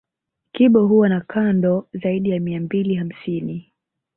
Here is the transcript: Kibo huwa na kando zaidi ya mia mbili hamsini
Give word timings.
Kibo 0.51 0.87
huwa 0.87 1.09
na 1.09 1.21
kando 1.21 1.87
zaidi 1.93 2.29
ya 2.29 2.39
mia 2.39 2.59
mbili 2.59 2.95
hamsini 2.95 3.71